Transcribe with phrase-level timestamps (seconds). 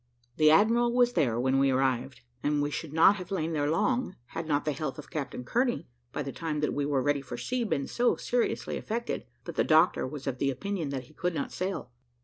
[0.37, 4.15] The admiral was there when we arrived, and we should not have lain there long,
[4.29, 7.37] had not the health of Captain Kearney, by the time that we were ready for
[7.37, 11.51] sea, been so seriously affected, that the doctor was of opinion that he could not
[11.51, 11.91] sail.